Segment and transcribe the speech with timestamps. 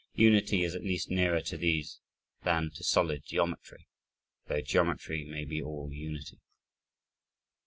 [0.15, 1.99] Unity is at least nearer to these
[2.41, 3.87] than to solid geometry,
[4.47, 6.41] though geometry may be all unity.